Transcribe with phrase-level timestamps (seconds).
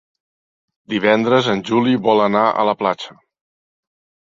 [0.93, 3.21] Divendres en Juli vol anar a la platja.